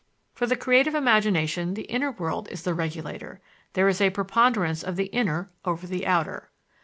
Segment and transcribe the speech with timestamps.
[0.33, 3.39] For the creative imagination the inner world is the regulator;
[3.73, 6.49] there is a preponderance of the inner over the outer.